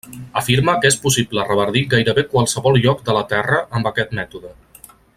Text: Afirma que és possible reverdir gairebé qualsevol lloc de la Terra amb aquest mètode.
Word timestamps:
Afirma 0.39 0.73
que 0.85 0.89
és 0.93 0.97
possible 1.03 1.43
reverdir 1.49 1.83
gairebé 1.93 2.25
qualsevol 2.33 2.81
lloc 2.87 3.07
de 3.11 3.19
la 3.19 3.25
Terra 3.35 3.63
amb 3.81 3.91
aquest 3.93 4.21
mètode. 4.23 4.57